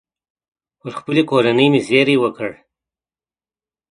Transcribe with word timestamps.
پر 0.79 0.91
خپلې 0.99 1.21
کورنۍ 1.29 1.67
مې 1.71 1.79
زېری 1.87 2.15
وکړ. 2.19 2.49